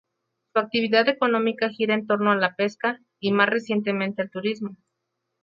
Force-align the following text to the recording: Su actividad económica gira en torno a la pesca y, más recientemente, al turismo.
Su 0.51 0.59
actividad 0.59 1.07
económica 1.09 1.69
gira 1.69 1.93
en 1.93 2.07
torno 2.07 2.31
a 2.31 2.35
la 2.35 2.55
pesca 2.55 2.99
y, 3.19 3.31
más 3.33 3.49
recientemente, 3.51 4.23
al 4.23 4.31
turismo. 4.31 4.75